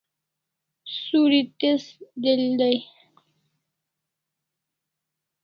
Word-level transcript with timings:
Suri 1.01 1.41
tez 1.59 1.83
del 2.23 2.43
dai 2.59 2.79